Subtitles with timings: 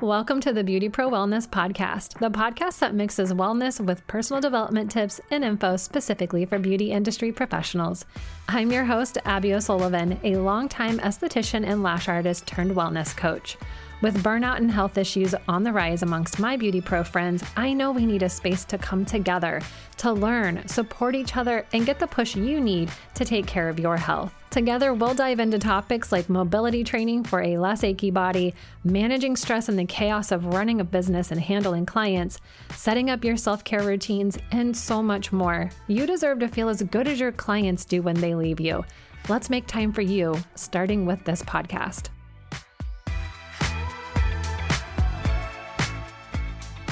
[0.00, 4.90] Welcome to the Beauty Pro Wellness Podcast, the podcast that mixes wellness with personal development
[4.90, 8.06] tips and info specifically for beauty industry professionals.
[8.48, 13.58] I'm your host, Abby O'Sullivan, a longtime esthetician and lash artist turned wellness coach.
[14.00, 17.92] With burnout and health issues on the rise amongst my beauty pro friends, I know
[17.92, 19.60] we need a space to come together,
[19.98, 23.78] to learn, support each other, and get the push you need to take care of
[23.78, 24.39] your health.
[24.50, 29.68] Together, we'll dive into topics like mobility training for a less achy body, managing stress
[29.68, 32.40] in the chaos of running a business and handling clients,
[32.74, 35.70] setting up your self care routines, and so much more.
[35.86, 38.84] You deserve to feel as good as your clients do when they leave you.
[39.28, 42.08] Let's make time for you, starting with this podcast.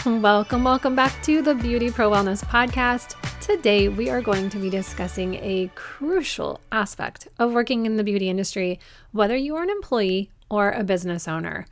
[0.06, 3.16] Welcome, welcome back to the Beauty Pro Wellness Podcast.
[3.48, 8.28] Today, we are going to be discussing a crucial aspect of working in the beauty
[8.28, 8.78] industry,
[9.12, 11.64] whether you are an employee or a business owner.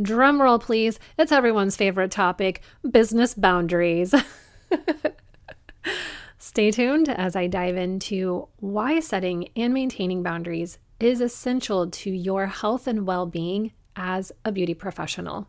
[0.00, 1.00] Drum roll, please.
[1.18, 4.14] It's everyone's favorite topic business boundaries.
[6.38, 12.46] Stay tuned as I dive into why setting and maintaining boundaries is essential to your
[12.46, 15.48] health and well being as a beauty professional.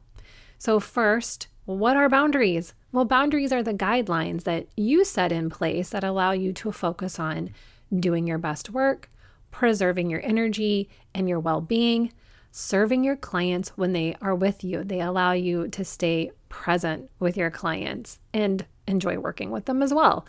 [0.58, 2.74] So, first, what are boundaries?
[2.96, 7.20] Well, boundaries are the guidelines that you set in place that allow you to focus
[7.20, 7.50] on
[7.94, 9.10] doing your best work,
[9.52, 12.14] preserving your energy and your well being,
[12.52, 14.82] serving your clients when they are with you.
[14.82, 19.94] They allow you to stay present with your clients and enjoy working with them as
[19.94, 20.26] well.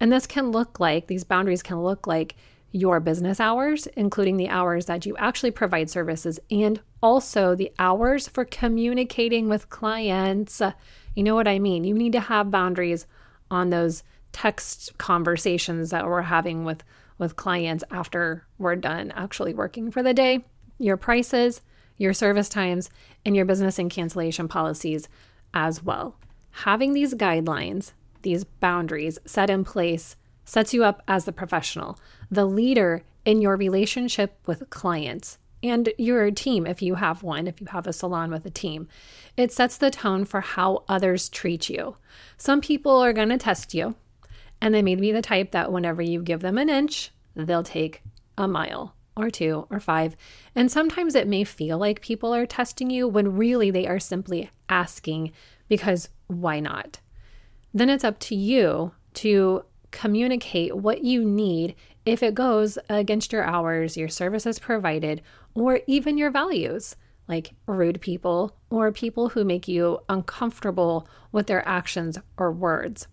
[0.00, 2.34] And this can look like, these boundaries can look like
[2.72, 8.28] your business hours, including the hours that you actually provide services, and also the hours
[8.28, 10.62] for communicating with clients.
[11.14, 11.84] You know what I mean?
[11.84, 13.06] You need to have boundaries
[13.50, 16.84] on those text conversations that we're having with
[17.18, 20.42] with clients after we're done actually working for the day.
[20.78, 21.60] Your prices,
[21.98, 22.88] your service times,
[23.26, 25.06] and your business and cancellation policies
[25.52, 26.16] as well.
[26.50, 30.16] Having these guidelines, these boundaries set in place
[30.50, 31.96] sets you up as the professional,
[32.28, 37.60] the leader in your relationship with clients and your team if you have one, if
[37.60, 38.88] you have a salon with a team.
[39.36, 41.98] It sets the tone for how others treat you.
[42.36, 43.94] Some people are going to test you,
[44.60, 48.02] and they may be the type that whenever you give them an inch, they'll take
[48.36, 50.16] a mile or two or five.
[50.56, 54.50] And sometimes it may feel like people are testing you when really they are simply
[54.68, 55.30] asking
[55.68, 56.98] because why not?
[57.72, 61.74] Then it's up to you to communicate what you need
[62.04, 65.22] if it goes against your hours, your services provided,
[65.54, 66.96] or even your values,
[67.28, 73.06] like rude people or people who make you uncomfortable with their actions or words.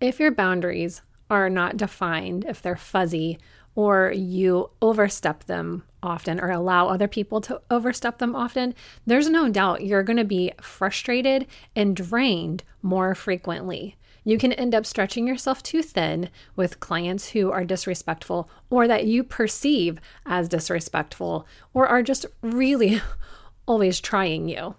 [0.00, 3.38] If your boundaries are not defined, if they're fuzzy,
[3.74, 8.74] or you overstep them often or allow other people to overstep them often,
[9.06, 13.96] there's no doubt you're going to be frustrated and drained more frequently.
[14.24, 19.04] You can end up stretching yourself too thin with clients who are disrespectful or that
[19.04, 23.00] you perceive as disrespectful or are just really
[23.66, 24.74] always trying you.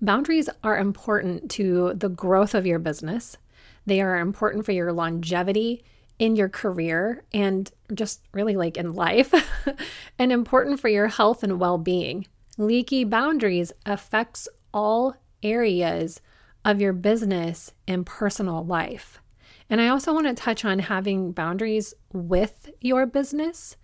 [0.00, 3.36] Boundaries are important to the growth of your business.
[3.84, 5.84] They are important for your longevity
[6.18, 9.34] in your career and just really like in life,
[10.18, 12.26] and important for your health and well being.
[12.56, 16.20] Leaky boundaries affects all areas
[16.64, 19.20] of your business and personal life.
[19.68, 23.76] And I also want to touch on having boundaries with your business.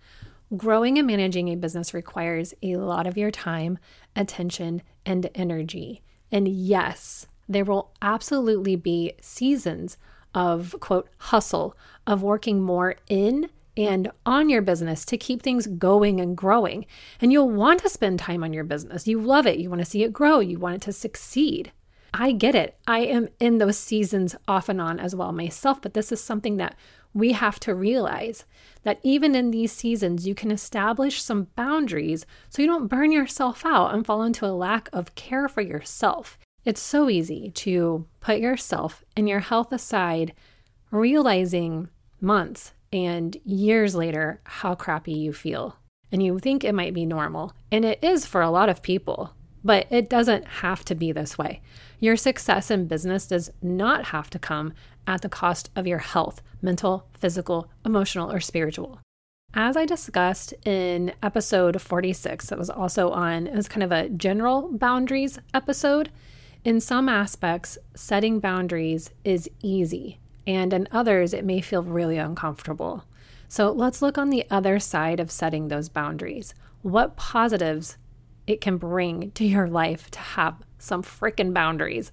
[0.55, 3.79] Growing and managing a business requires a lot of your time,
[4.15, 6.01] attention, and energy.
[6.31, 9.97] And yes, there will absolutely be seasons
[10.33, 16.19] of quote hustle, of working more in and on your business to keep things going
[16.19, 16.85] and growing.
[17.21, 19.07] And you'll want to spend time on your business.
[19.07, 19.59] You love it.
[19.59, 20.39] You want to see it grow.
[20.39, 21.71] You want it to succeed.
[22.13, 22.77] I get it.
[22.87, 26.57] I am in those seasons off and on as well myself, but this is something
[26.57, 26.75] that
[27.13, 28.45] we have to realize
[28.83, 33.65] that even in these seasons, you can establish some boundaries so you don't burn yourself
[33.65, 36.37] out and fall into a lack of care for yourself.
[36.63, 40.33] It's so easy to put yourself and your health aside,
[40.91, 41.89] realizing
[42.21, 45.77] months and years later how crappy you feel.
[46.11, 49.33] And you think it might be normal, and it is for a lot of people.
[49.67, 51.59] But it doesn't have to be this way.
[51.99, 54.71] Your success in business does not have to come
[55.05, 59.01] at the cost of your health, mental, physical, emotional, or spiritual.
[59.53, 64.07] As I discussed in episode 46, that was also on, it was kind of a
[64.07, 66.11] general boundaries episode.
[66.63, 73.03] In some aspects, setting boundaries is easy, and in others, it may feel really uncomfortable.
[73.49, 76.53] So let's look on the other side of setting those boundaries.
[76.83, 77.97] What positives
[78.47, 82.11] it can bring to your life to have some freaking boundaries.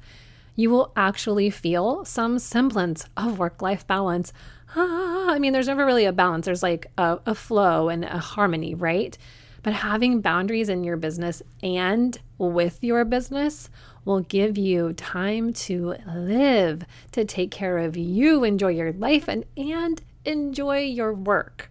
[0.57, 4.33] You will actually feel some semblance of work life balance.
[4.77, 8.19] Ah, I mean, there's never really a balance, there's like a, a flow and a
[8.19, 9.17] harmony, right?
[9.63, 13.71] But having boundaries in your business and with your business
[14.05, 19.47] will give you time to live, to take care of you, enjoy your life, and,
[19.57, 21.71] and enjoy your work.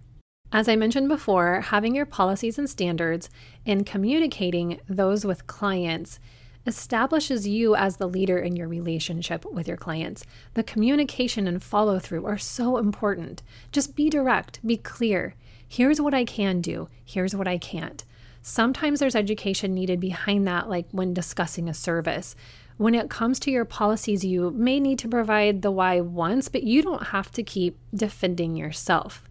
[0.55, 3.27] As I mentioned before, having your policies and standards
[3.65, 6.19] and communicating those with clients
[6.67, 10.23] establishes you as the leader in your relationship with your clients.
[10.53, 13.41] The communication and follow through are so important.
[13.71, 15.33] Just be direct, be clear.
[15.67, 18.06] Here's what I can do, here's what I can't.
[18.44, 22.35] Sometimes there's education needed behind that, like when discussing a service.
[22.77, 26.61] When it comes to your policies, you may need to provide the why once, but
[26.61, 29.27] you don't have to keep defending yourself.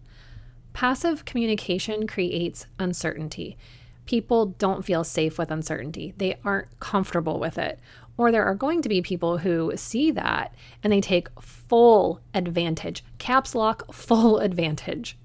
[0.73, 3.57] Passive communication creates uncertainty.
[4.05, 7.79] People don't feel safe with uncertainty, they aren't comfortable with it.
[8.17, 10.53] Or there are going to be people who see that
[10.83, 15.17] and they take full advantage, caps lock, full advantage.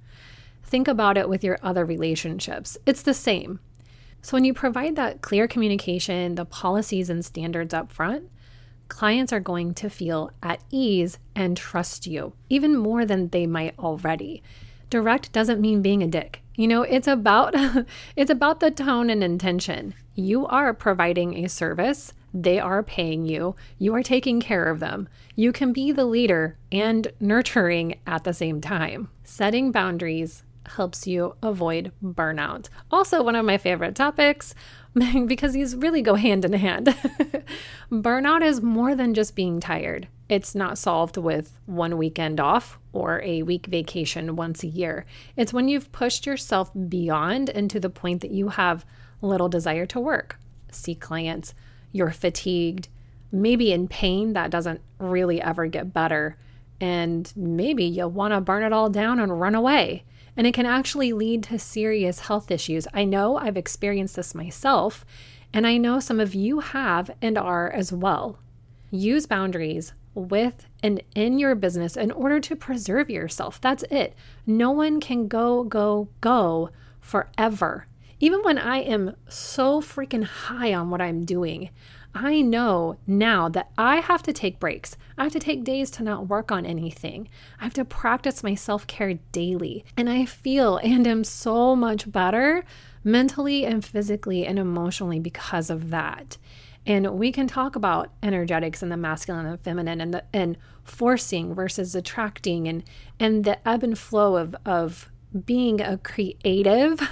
[0.62, 2.78] Think about it with your other relationships.
[2.86, 3.60] It's the same.
[4.20, 8.28] So, when you provide that clear communication, the policies and standards up front,
[8.88, 13.78] clients are going to feel at ease and trust you even more than they might
[13.78, 14.42] already.
[14.90, 16.42] Direct doesn't mean being a dick.
[16.54, 17.54] You know, it's about
[18.16, 19.94] it's about the tone and intention.
[20.14, 25.08] You are providing a service, they are paying you, you are taking care of them.
[25.36, 29.08] You can be the leader and nurturing at the same time.
[29.24, 32.68] Setting boundaries helps you avoid burnout.
[32.90, 34.54] Also, one of my favorite topics
[35.26, 36.86] because these really go hand in hand.
[37.92, 40.08] burnout is more than just being tired.
[40.28, 45.06] It's not solved with one weekend off or a week vacation once a year.
[45.36, 48.84] It's when you've pushed yourself beyond and to the point that you have
[49.22, 50.38] little desire to work,
[50.70, 51.54] see clients,
[51.92, 52.88] you're fatigued,
[53.32, 56.36] maybe in pain that doesn't really ever get better,
[56.80, 60.04] and maybe you want to burn it all down and run away
[60.38, 62.86] and it can actually lead to serious health issues.
[62.94, 65.04] I know I've experienced this myself,
[65.52, 68.38] and I know some of you have and are as well.
[68.92, 73.60] Use boundaries with and in your business in order to preserve yourself.
[73.60, 74.14] That's it.
[74.46, 76.70] No one can go, go, go
[77.00, 77.86] forever.
[78.20, 81.70] Even when I am so freaking high on what I'm doing,
[82.14, 84.96] I know now that I have to take breaks.
[85.16, 87.28] I have to take days to not work on anything.
[87.60, 89.84] I have to practice my self care daily.
[89.96, 92.64] And I feel and am so much better
[93.04, 96.38] mentally and physically and emotionally because of that.
[96.88, 101.54] And we can talk about energetics and the masculine and feminine and the, and forcing
[101.54, 102.82] versus attracting and
[103.20, 105.10] and the ebb and flow of of
[105.44, 107.06] being a creative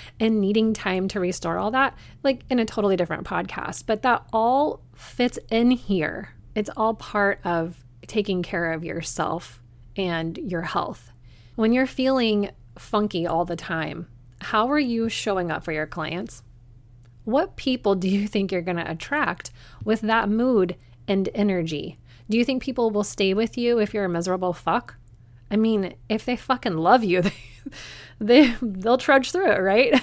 [0.20, 4.26] and needing time to restore all that, like in a totally different podcast, but that
[4.30, 6.34] all fits in here.
[6.54, 9.62] It's all part of taking care of yourself
[9.96, 11.10] and your health.
[11.54, 14.08] When you're feeling funky all the time,
[14.42, 16.42] how are you showing up for your clients?
[17.24, 19.50] What people do you think you're going to attract
[19.84, 20.76] with that mood
[21.08, 21.98] and energy?
[22.28, 24.96] Do you think people will stay with you if you're a miserable fuck?
[25.50, 27.32] I mean, if they fucking love you, they
[28.18, 30.02] they they'll trudge through it, right?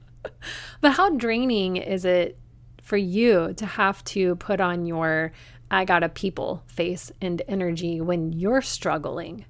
[0.80, 2.38] but how draining is it
[2.82, 5.32] for you to have to put on your
[5.70, 9.44] I got a people face and energy when you're struggling?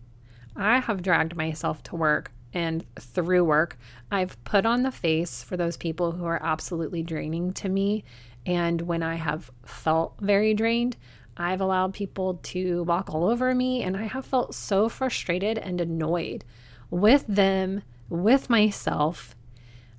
[0.57, 3.79] I have dragged myself to work and through work,
[4.11, 8.05] I've put on the face for those people who are absolutely draining to me.
[8.47, 10.97] And when I have felt very drained,
[11.37, 15.81] I've allowed people to walk all over me, and I have felt so frustrated and
[15.81, 16.45] annoyed
[16.91, 19.35] with them, with myself.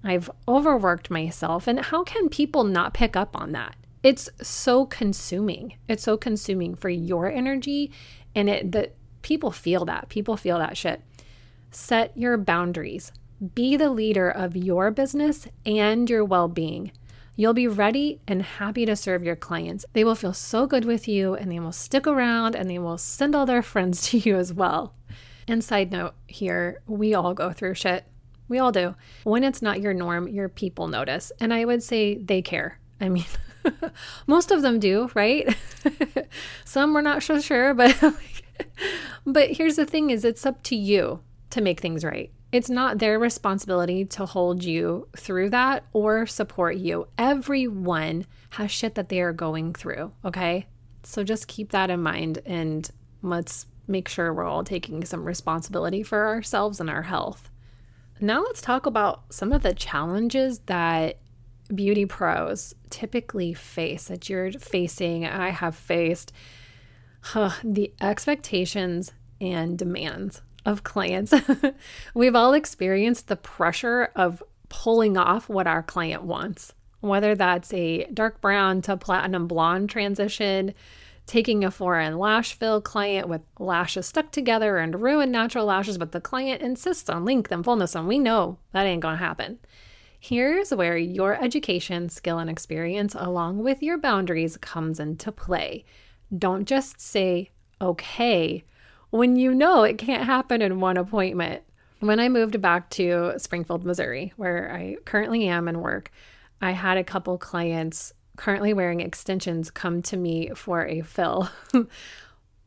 [0.04, 1.68] I've overworked myself.
[1.68, 3.76] And how can people not pick up on that?
[4.04, 5.76] It's so consuming.
[5.88, 7.92] It's so consuming for your energy.
[8.36, 10.10] And it that people feel that.
[10.10, 11.02] People feel that shit.
[11.72, 13.14] Set your boundaries.
[13.56, 16.92] Be the leader of your business and your well being.
[17.38, 19.86] You'll be ready and happy to serve your clients.
[19.94, 22.98] They will feel so good with you and they will stick around and they will
[22.98, 24.94] send all their friends to you as well.
[25.48, 28.04] And side note here, we all go through shit.
[28.50, 28.96] We all do.
[29.24, 31.32] When it's not your norm, your people notice.
[31.40, 32.80] And I would say they care.
[33.00, 33.26] I mean,
[34.28, 35.56] most of them do, right?
[36.66, 37.98] Some we're not so sure, but
[39.26, 41.22] but here's the thing is it's up to you
[41.52, 42.32] to make things right.
[42.52, 47.08] It's not their responsibility to hold you through that or support you.
[47.18, 50.68] Everyone has shit that they are going through, okay?
[51.04, 52.90] So just keep that in mind and
[53.22, 57.50] let's make sure we're all taking some responsibility for ourselves and our health.
[58.20, 61.20] Now, let's talk about some of the challenges that
[61.74, 66.32] beauty pros typically face, that you're facing, I have faced,
[67.22, 71.34] huh, the expectations and demands of clients.
[72.14, 78.06] We've all experienced the pressure of pulling off what our client wants, whether that's a
[78.06, 80.74] dark brown to platinum blonde transition,
[81.26, 86.12] taking a foreign lash fill client with lashes stuck together and ruined natural lashes, but
[86.12, 89.60] the client insists on length and fullness, and we know that ain't gonna happen.
[90.20, 95.84] Here's where your education, skill, and experience, along with your boundaries, comes into play.
[96.38, 97.50] Don't just say,
[97.82, 98.64] okay,
[99.12, 101.64] when you know it can't happen in one appointment.
[102.00, 106.12] When I moved back to Springfield, Missouri, where I currently am and work,
[106.60, 111.50] I had a couple clients currently wearing extensions come to me for a fill.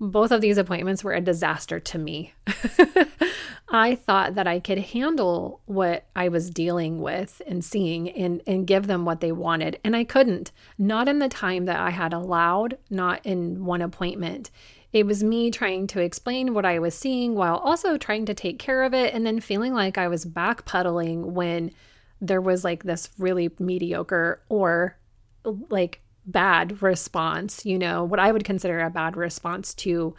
[0.01, 2.35] Both of these appointments were a disaster to me.
[3.69, 8.67] I thought that I could handle what I was dealing with and seeing and, and
[8.67, 9.81] give them what they wanted.
[9.83, 14.51] And I couldn't, not in the time that I had allowed, not in one appointment.
[14.95, 18.61] It was me trying to explain what I was seeing while also trying to take
[18.61, 21.73] care of it and then feeling like I was backpedaling when
[22.21, 24.97] there was like this really mediocre or
[25.69, 30.15] like bad response, you know, what I would consider a bad response to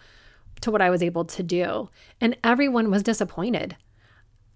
[0.59, 1.89] to what I was able to do.
[2.19, 3.77] And everyone was disappointed.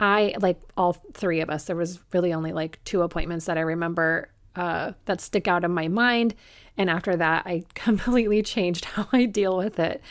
[0.02, 1.64] I like all three of us.
[1.64, 4.30] There was really only like two appointments that I remember
[4.60, 6.36] uh, that stick out in my mind.
[6.78, 10.02] And after that, I completely changed how I deal with it.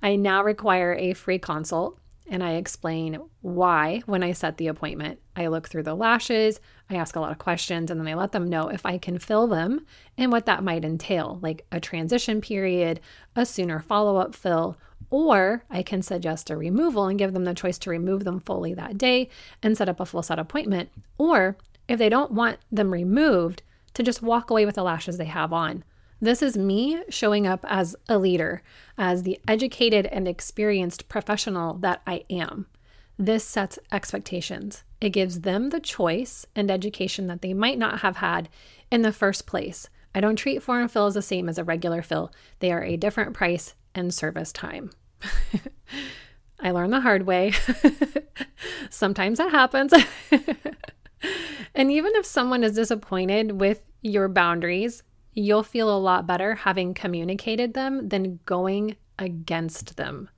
[0.00, 1.98] I now require a free consult
[2.30, 5.18] and I explain why when I set the appointment.
[5.34, 8.32] I look through the lashes, I ask a lot of questions, and then I let
[8.32, 9.84] them know if I can fill them
[10.16, 13.00] and what that might entail, like a transition period,
[13.34, 14.76] a sooner follow up fill,
[15.10, 18.74] or I can suggest a removal and give them the choice to remove them fully
[18.74, 19.30] that day
[19.62, 20.90] and set up a full set appointment.
[21.16, 21.56] Or
[21.88, 23.62] if they don't want them removed,
[23.94, 25.84] to just walk away with the lashes they have on.
[26.20, 28.62] This is me showing up as a leader,
[28.96, 32.66] as the educated and experienced professional that I am.
[33.16, 34.84] This sets expectations.
[35.00, 38.48] It gives them the choice and education that they might not have had
[38.90, 39.88] in the first place.
[40.14, 43.34] I don't treat foreign fills the same as a regular fill, they are a different
[43.34, 44.90] price and service time.
[46.60, 47.52] I learned the hard way.
[48.90, 49.92] Sometimes that happens.
[51.74, 55.02] and even if someone is disappointed with your boundaries,
[55.34, 60.28] you'll feel a lot better having communicated them than going against them.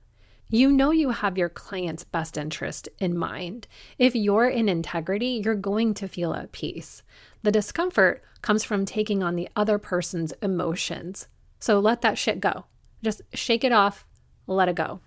[0.49, 3.67] You know you have your client's best interest in mind.
[3.97, 7.03] If you're in integrity, you're going to feel at peace.
[7.41, 11.27] The discomfort comes from taking on the other person's emotions.
[11.59, 12.65] So let that shit go.
[13.01, 14.07] Just shake it off,
[14.45, 14.99] let it go.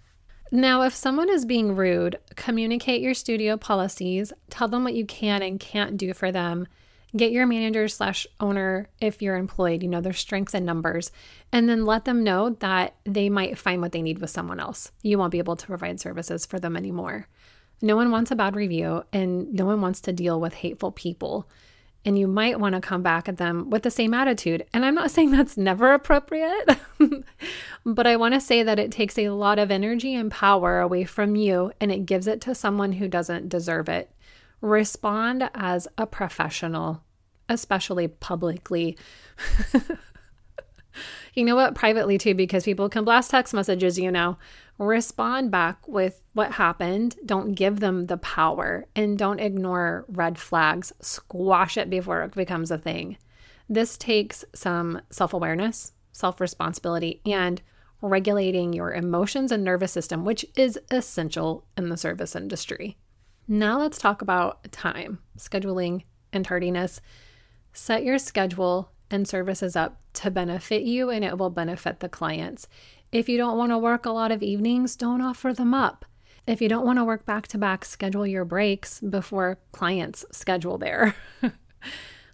[0.50, 5.42] Now, if someone is being rude, communicate your studio policies, tell them what you can
[5.42, 6.68] and can't do for them.
[7.16, 11.12] Get your manager slash owner, if you're employed, you know, their strengths and numbers,
[11.52, 14.90] and then let them know that they might find what they need with someone else.
[15.02, 17.28] You won't be able to provide services for them anymore.
[17.80, 21.48] No one wants a bad review, and no one wants to deal with hateful people
[22.04, 24.66] and you might want to come back at them with the same attitude.
[24.72, 26.78] And I'm not saying that's never appropriate,
[27.86, 31.04] but I want to say that it takes a lot of energy and power away
[31.04, 34.10] from you and it gives it to someone who doesn't deserve it.
[34.60, 37.02] Respond as a professional,
[37.48, 38.96] especially publicly.
[41.34, 41.74] you know what?
[41.74, 44.38] Privately too, because people can blast text messages, you know
[44.78, 47.16] respond back with what happened.
[47.24, 50.92] Don't give them the power and don't ignore red flags.
[51.00, 53.16] Squash it before it becomes a thing.
[53.68, 57.62] This takes some self awareness, self responsibility, and
[58.00, 62.98] regulating your emotions and nervous system, which is essential in the service industry.
[63.48, 67.00] Now, let's talk about time, scheduling, and tardiness.
[67.72, 72.68] Set your schedule and services up to benefit you, and it will benefit the clients.
[73.12, 76.04] If you don't want to work a lot of evenings, don't offer them up.
[76.46, 80.76] If you don't want to work back to back, schedule your breaks before clients schedule
[80.78, 81.14] their.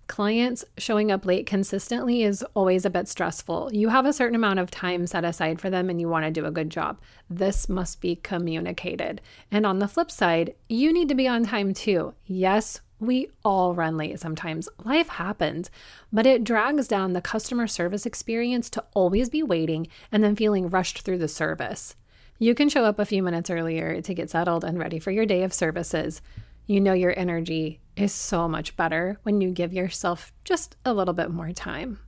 [0.09, 3.71] clients showing up late consistently is always a bit stressful.
[3.73, 6.33] You have a certain amount of time set aside for them and you want to
[6.33, 7.01] do a good job.
[7.29, 9.21] This must be communicated.
[9.53, 12.15] And on the flip side, you need to be on time too.
[12.27, 14.69] Yes, we all run late sometimes.
[14.85, 15.71] Life happens,
[16.13, 20.69] but it drags down the customer service experience to always be waiting and then feeling
[20.69, 21.97] rushed through the service.
[22.39, 25.27] You can show up a few minutes earlier to get settled and ready for your
[25.27, 26.23] day of services.
[26.67, 31.15] You know your energy is so much better when you give yourself just a little
[31.15, 31.99] bit more time.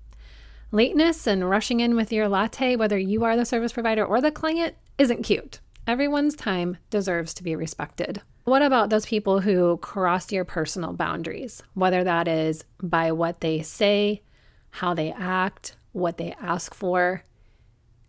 [0.70, 4.30] Lateness and rushing in with your latte, whether you are the service provider or the
[4.30, 5.61] client, isn't cute.
[5.84, 8.22] Everyone's time deserves to be respected.
[8.44, 13.62] What about those people who cross your personal boundaries, whether that is by what they
[13.62, 14.22] say,
[14.70, 17.24] how they act, what they ask for?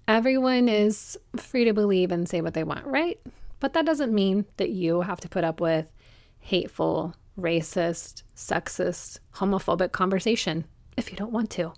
[0.08, 3.20] Everyone is free to believe and say what they want, right?
[3.60, 5.88] But that doesn't mean that you have to put up with
[6.42, 10.66] hateful, racist, sexist, homophobic conversation
[10.96, 11.74] if you don't want to.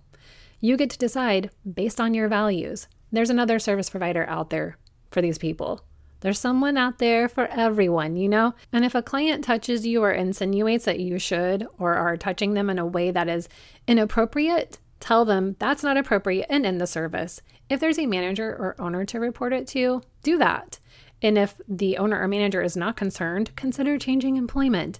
[0.60, 2.90] You get to decide based on your values.
[3.14, 4.78] There's another service provider out there
[5.16, 5.82] for these people.
[6.20, 8.54] There's someone out there for everyone, you know?
[8.74, 12.70] And if a client touches you or insinuates that you should or are touching them
[12.70, 13.48] in a way that is
[13.88, 17.42] inappropriate, tell them that's not appropriate and end the service.
[17.70, 20.80] If there's a manager or owner to report it to, do that.
[21.22, 25.00] And if the owner or manager is not concerned, consider changing employment.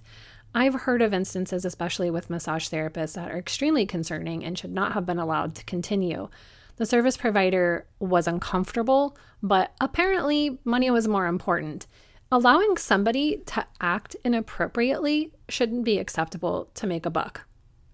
[0.54, 4.92] I've heard of instances, especially with massage therapists, that are extremely concerning and should not
[4.92, 6.30] have been allowed to continue.
[6.76, 11.86] The service provider was uncomfortable, but apparently money was more important.
[12.30, 17.42] Allowing somebody to act inappropriately shouldn't be acceptable to make a buck.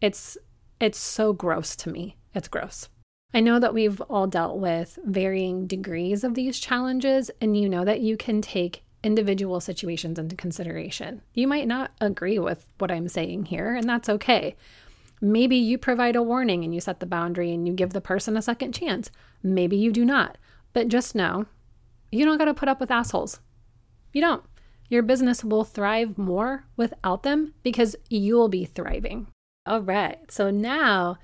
[0.00, 0.36] It's
[0.80, 2.16] it's so gross to me.
[2.34, 2.88] It's gross.
[3.32, 7.84] I know that we've all dealt with varying degrees of these challenges, and you know
[7.84, 11.22] that you can take individual situations into consideration.
[11.34, 14.56] You might not agree with what I'm saying here, and that's okay.
[15.24, 18.36] Maybe you provide a warning and you set the boundary and you give the person
[18.36, 19.08] a second chance.
[19.40, 20.36] Maybe you do not.
[20.72, 21.46] But just know
[22.10, 23.38] you don't got to put up with assholes.
[24.12, 24.42] You don't.
[24.88, 29.28] Your business will thrive more without them because you'll be thriving.
[29.64, 30.18] All right.
[30.28, 31.18] So now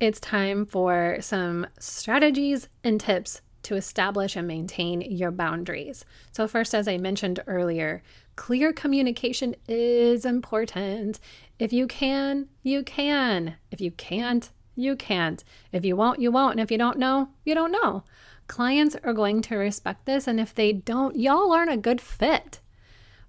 [0.00, 6.04] it's time for some strategies and tips to establish and maintain your boundaries.
[6.32, 8.02] So, first, as I mentioned earlier,
[8.36, 11.20] clear communication is important.
[11.58, 13.56] If you can, you can.
[13.70, 15.44] If you can't, you can't.
[15.70, 16.52] If you won't, you won't.
[16.52, 18.04] And if you don't know, you don't know.
[18.48, 20.26] Clients are going to respect this.
[20.26, 22.60] And if they don't, y'all aren't a good fit.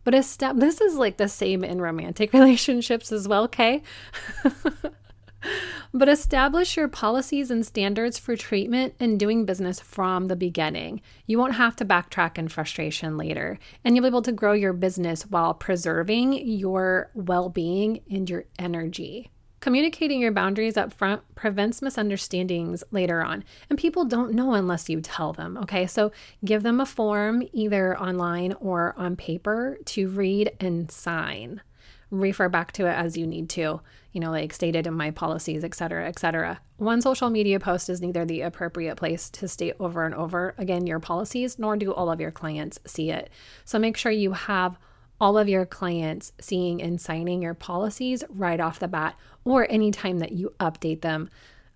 [0.03, 3.83] But a step, this is like the same in romantic relationships as well, okay?
[5.93, 11.01] but establish your policies and standards for treatment and doing business from the beginning.
[11.25, 14.73] You won't have to backtrack in frustration later, and you'll be able to grow your
[14.73, 19.29] business while preserving your well being and your energy.
[19.59, 24.99] Communicating your boundaries up front prevents misunderstandings later on, and people don't know unless you
[24.99, 25.57] tell them.
[25.57, 26.11] Okay, so
[26.43, 31.61] give them a form either online or on paper to read and sign
[32.13, 35.63] refer back to it as you need to, you know, like stated in my policies,
[35.63, 36.61] et cetera, et cetera.
[36.77, 40.85] One social media post is neither the appropriate place to state over and over again
[40.85, 43.29] your policies, nor do all of your clients see it.
[43.65, 44.77] So make sure you have
[45.19, 50.19] all of your clients seeing and signing your policies right off the bat, or anytime
[50.19, 51.29] that you update them.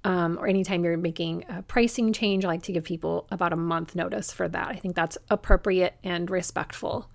[0.04, 3.58] Um, or anytime you're making a pricing change, I like to give people about a
[3.58, 4.67] month notice for that.
[4.67, 7.10] I think that's appropriate and respectful.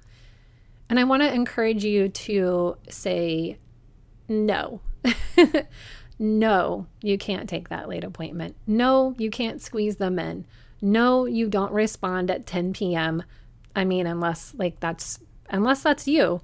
[0.89, 3.59] And I want to encourage you to say
[4.29, 4.81] no.
[6.19, 8.57] no, you can't take that late appointment.
[8.67, 10.45] No, you can't squeeze them in.
[10.81, 13.23] No, you don't respond at 10 p.m.
[13.75, 16.41] I mean, unless like that's unless that's you.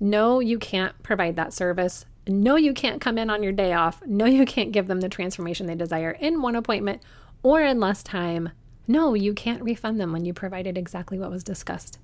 [0.00, 2.06] No, you can't provide that service.
[2.26, 4.00] No, you can't come in on your day off.
[4.06, 7.02] No, you can't give them the transformation they desire in one appointment
[7.42, 8.50] or in less time.
[8.86, 11.98] No, you can't refund them when you provided exactly what was discussed.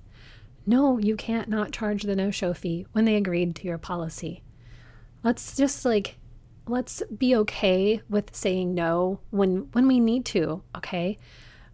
[0.65, 4.43] No, you can't not charge the no show fee when they agreed to your policy.
[5.23, 6.17] Let's just like,
[6.67, 11.17] let's be okay with saying no when when we need to, okay?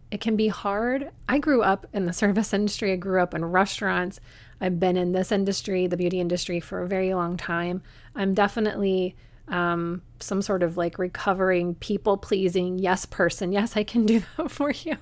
[0.09, 1.11] It can be hard.
[1.27, 2.93] I grew up in the service industry.
[2.93, 4.21] I grew up in restaurants.
[4.61, 7.83] I've been in this industry, the beauty industry, for a very long time.
[8.15, 9.15] I'm definitely
[9.49, 13.51] um, some sort of like recovering, people pleasing yes person.
[13.51, 14.95] Yes, I can do that for you.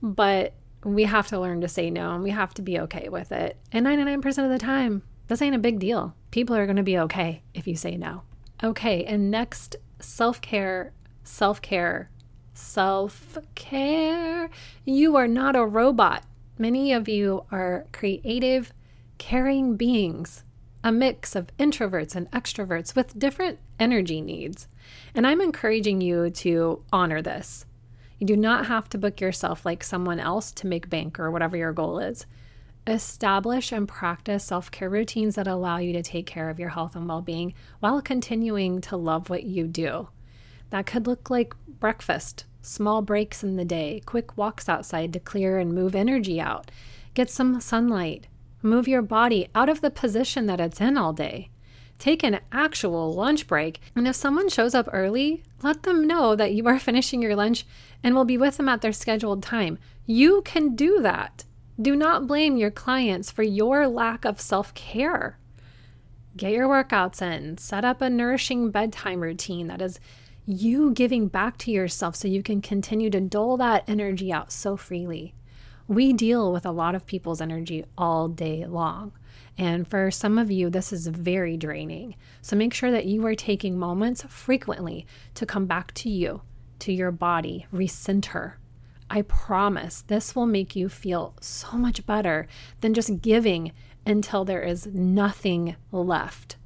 [0.00, 0.54] but
[0.94, 3.56] we have to learn to say no and we have to be okay with it.
[3.72, 6.14] And 99% of the time, this ain't a big deal.
[6.30, 8.22] People are going to be okay if you say no.
[8.62, 10.92] Okay, and next, self care,
[11.24, 12.10] self care,
[12.54, 14.48] self care.
[14.84, 16.24] You are not a robot.
[16.58, 18.72] Many of you are creative,
[19.18, 20.44] caring beings,
[20.82, 24.68] a mix of introverts and extroverts with different energy needs.
[25.14, 27.66] And I'm encouraging you to honor this.
[28.18, 31.56] You do not have to book yourself like someone else to make bank or whatever
[31.56, 32.26] your goal is.
[32.86, 36.96] Establish and practice self care routines that allow you to take care of your health
[36.96, 40.08] and well being while continuing to love what you do.
[40.70, 45.58] That could look like breakfast, small breaks in the day, quick walks outside to clear
[45.58, 46.70] and move energy out,
[47.14, 48.28] get some sunlight,
[48.62, 51.50] move your body out of the position that it's in all day.
[51.98, 53.80] Take an actual lunch break.
[53.94, 57.66] And if someone shows up early, let them know that you are finishing your lunch
[58.02, 59.78] and will be with them at their scheduled time.
[60.04, 61.44] You can do that.
[61.80, 65.38] Do not blame your clients for your lack of self care.
[66.36, 69.98] Get your workouts in, set up a nourishing bedtime routine that is
[70.44, 74.76] you giving back to yourself so you can continue to dole that energy out so
[74.76, 75.34] freely.
[75.88, 79.12] We deal with a lot of people's energy all day long.
[79.58, 82.16] And for some of you, this is very draining.
[82.42, 86.42] So make sure that you are taking moments frequently to come back to you,
[86.80, 88.54] to your body, recenter.
[89.08, 92.46] I promise this will make you feel so much better
[92.80, 93.72] than just giving
[94.04, 96.56] until there is nothing left.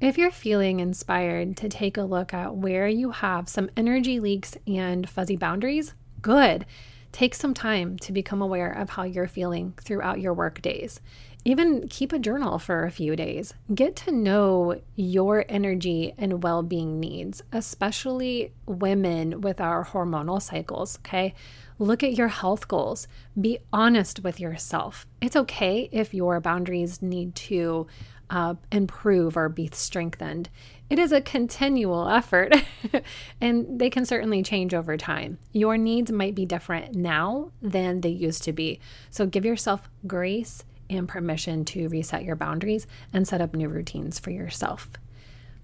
[0.00, 4.56] If you're feeling inspired to take a look at where you have some energy leaks
[4.66, 6.66] and fuzzy boundaries, good.
[7.12, 11.00] Take some time to become aware of how you're feeling throughout your work days.
[11.44, 13.54] Even keep a journal for a few days.
[13.74, 20.98] Get to know your energy and well being needs, especially women with our hormonal cycles.
[20.98, 21.34] Okay.
[21.78, 23.08] Look at your health goals.
[23.40, 25.06] Be honest with yourself.
[25.20, 27.88] It's okay if your boundaries need to
[28.30, 30.48] uh, improve or be strengthened.
[30.88, 32.54] It is a continual effort,
[33.40, 35.38] and they can certainly change over time.
[35.52, 38.78] Your needs might be different now than they used to be.
[39.10, 40.64] So give yourself grace
[40.96, 44.90] and permission to reset your boundaries and set up new routines for yourself.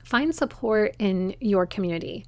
[0.04, 2.24] Find support in your community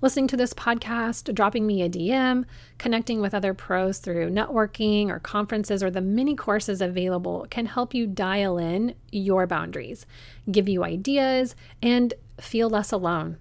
[0.00, 2.44] listening to this podcast, dropping me a DM,
[2.78, 7.94] connecting with other pros through networking or conferences or the many courses available can help
[7.94, 10.06] you dial in your boundaries,
[10.50, 13.36] give you ideas, and feel less alone.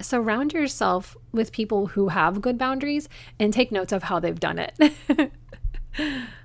[0.00, 4.58] Surround yourself with people who have good boundaries and take notes of how they've done
[4.58, 4.76] it.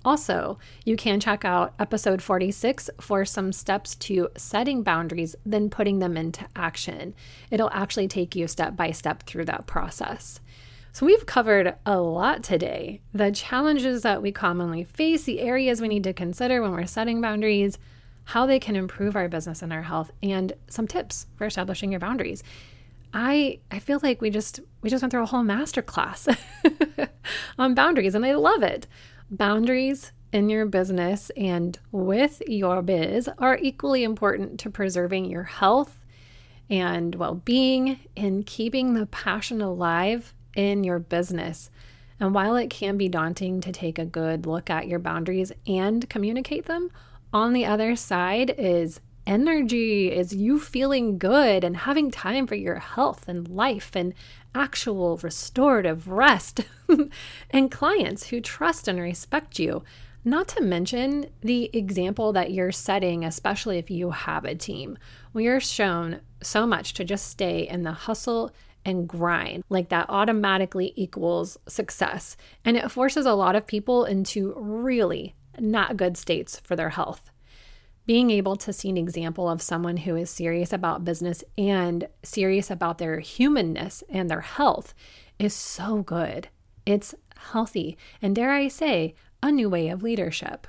[0.05, 5.99] Also, you can check out episode 46 for some steps to setting boundaries, then putting
[5.99, 7.13] them into action.
[7.51, 10.39] It'll actually take you step by step through that process.
[10.93, 15.87] So, we've covered a lot today the challenges that we commonly face, the areas we
[15.87, 17.77] need to consider when we're setting boundaries,
[18.25, 21.99] how they can improve our business and our health, and some tips for establishing your
[21.99, 22.43] boundaries.
[23.13, 26.27] I I feel like we just we just went through a whole master class
[27.59, 28.87] on boundaries and I love it.
[29.29, 36.05] Boundaries in your business and with your biz are equally important to preserving your health
[36.69, 41.69] and well being and keeping the passion alive in your business.
[42.19, 46.09] And while it can be daunting to take a good look at your boundaries and
[46.09, 46.89] communicate them,
[47.33, 52.79] on the other side is energy, is you feeling good and having time for your
[52.79, 54.13] health and life and
[54.55, 56.61] actual restorative rest,
[57.51, 59.83] and clients who trust and respect you.
[60.25, 64.97] Not to mention the example that you're setting, especially if you have a team.
[65.33, 68.51] We are shown so much to just stay in the hustle
[68.83, 69.63] and grind.
[69.69, 72.35] Like that automatically equals success.
[72.65, 77.29] And it forces a lot of people into really not good states for their health
[78.07, 82.71] being able to see an example of someone who is serious about business and serious
[82.71, 84.93] about their humanness and their health
[85.37, 86.47] is so good.
[86.85, 87.13] It's
[87.51, 90.67] healthy, and dare I say, a new way of leadership.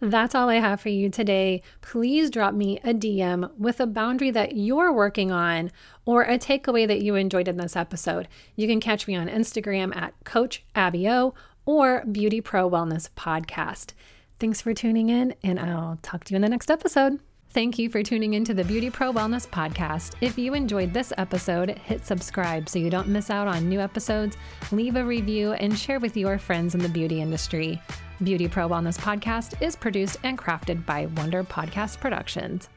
[0.00, 1.62] That's all I have for you today.
[1.80, 5.72] Please drop me a DM with a boundary that you're working on
[6.04, 8.28] or a takeaway that you enjoyed in this episode.
[8.54, 11.32] You can catch me on Instagram at Coach Abby O
[11.64, 13.94] or Beauty Pro Wellness Podcast.
[14.38, 17.20] Thanks for tuning in, and I'll talk to you in the next episode.
[17.50, 20.14] Thank you for tuning into the Beauty Pro Wellness Podcast.
[20.20, 24.36] If you enjoyed this episode, hit subscribe so you don't miss out on new episodes,
[24.72, 27.80] leave a review, and share with your friends in the beauty industry.
[28.22, 32.68] Beauty Pro Wellness Podcast is produced and crafted by Wonder Podcast Productions.